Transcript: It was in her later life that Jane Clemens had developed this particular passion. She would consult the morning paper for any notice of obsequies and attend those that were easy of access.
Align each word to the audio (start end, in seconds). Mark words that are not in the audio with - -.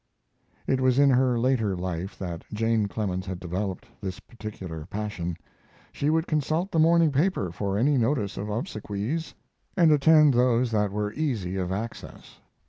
It 0.65 0.81
was 0.81 0.97
in 0.97 1.11
her 1.11 1.37
later 1.37 1.75
life 1.77 2.17
that 2.17 2.43
Jane 2.51 2.87
Clemens 2.87 3.27
had 3.27 3.39
developed 3.39 3.85
this 4.01 4.19
particular 4.19 4.87
passion. 4.87 5.37
She 5.91 6.09
would 6.09 6.25
consult 6.25 6.71
the 6.71 6.79
morning 6.79 7.11
paper 7.11 7.51
for 7.51 7.77
any 7.77 7.99
notice 7.99 8.35
of 8.35 8.49
obsequies 8.49 9.35
and 9.77 9.91
attend 9.91 10.33
those 10.33 10.71
that 10.71 10.91
were 10.91 11.13
easy 11.13 11.55
of 11.55 11.71
access. 11.71 12.39